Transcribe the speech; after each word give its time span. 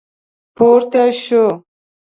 پورته 0.55 1.03
شوه. 1.21 1.45